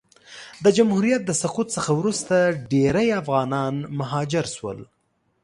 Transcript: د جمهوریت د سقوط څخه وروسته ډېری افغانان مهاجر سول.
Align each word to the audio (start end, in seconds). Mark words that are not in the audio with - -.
د 0.63 0.65
جمهوریت 0.77 1.21
د 1.25 1.31
سقوط 1.41 1.67
څخه 1.75 1.91
وروسته 1.99 2.35
ډېری 2.71 3.07
افغانان 3.21 3.73
مهاجر 3.99 4.45
سول. 4.55 4.79